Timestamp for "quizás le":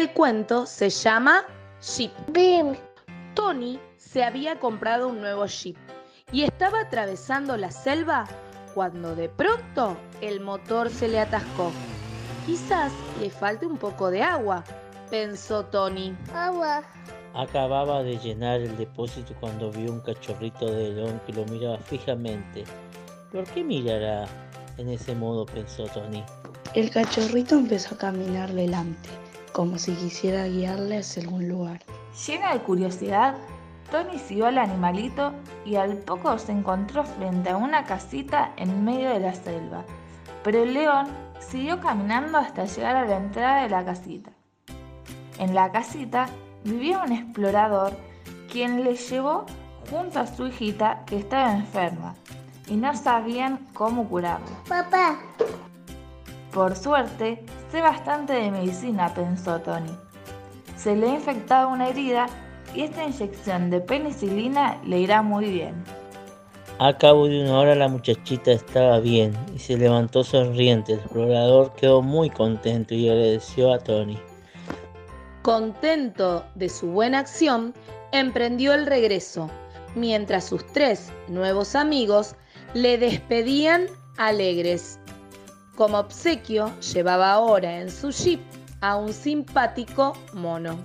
12.46-13.28